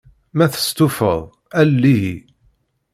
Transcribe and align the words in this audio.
Ma 0.37 0.45
testufaḍ, 0.53 1.21
alel-iyi. 1.59 2.15